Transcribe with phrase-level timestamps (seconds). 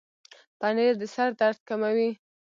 [0.59, 2.09] پنېر د سر درد کموي.